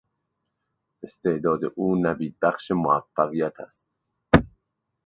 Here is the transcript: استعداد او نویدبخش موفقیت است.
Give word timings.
استعداد 1.03 1.61
او 1.75 1.95
نویدبخش 1.95 2.71
موفقیت 2.71 3.59
است. 3.59 3.89